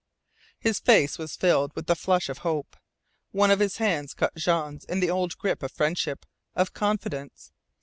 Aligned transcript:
His 0.57 0.79
face 0.79 1.19
was 1.19 1.35
filled 1.35 1.75
with 1.75 1.85
the 1.85 1.95
flush 1.95 2.27
of 2.27 2.39
hope. 2.39 2.75
One 3.33 3.51
of 3.51 3.59
his 3.59 3.77
hands 3.77 4.15
caught 4.15 4.33
Jean's 4.33 4.83
in 4.85 4.99
the 4.99 5.11
old 5.11 5.37
grip 5.37 5.61
of 5.61 5.71
friendship 5.71 6.25
of 6.55 6.73
confidence. 6.73 7.51